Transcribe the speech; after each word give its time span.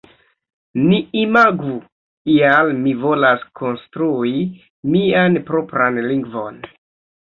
Ni 0.85 1.01
imagu, 1.23 1.75
ial 2.37 2.73
mi 2.81 2.95
volas 3.05 3.47
konstrui 3.63 4.35
mian 4.99 5.43
propran 5.55 6.07
lingvon. 6.13 6.63